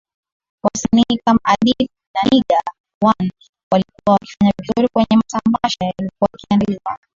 Wasanii 0.63 1.17
Kama 1.25 1.39
adili 1.43 1.89
na 2.15 2.29
Nigga 2.31 2.59
one 3.03 3.31
walikuwa 3.71 4.13
wakifanya 4.13 4.51
vizuri 4.59 4.87
kwenye 4.93 5.15
matamasha 5.23 5.79
yalikuwa 5.85 6.29
yakiandaliwa 6.33 6.97